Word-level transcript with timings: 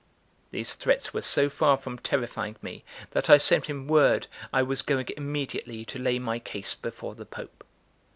These 0.49 0.73
threats 0.73 1.13
were 1.13 1.21
so 1.21 1.47
far 1.47 1.77
from 1.77 1.99
terrifying 1.99 2.55
me, 2.63 2.83
that 3.11 3.29
I 3.29 3.37
sent 3.37 3.67
him 3.67 3.87
word 3.87 4.25
I 4.51 4.63
was 4.63 4.81
going 4.81 5.09
immediately 5.15 5.85
to 5.85 5.99
lay 5.99 6.17
my 6.17 6.39
case 6.39 6.73
before 6.73 7.13
the 7.13 7.23
Pope. 7.27 7.63